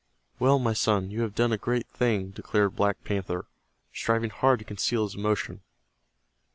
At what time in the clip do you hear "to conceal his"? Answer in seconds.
4.57-5.13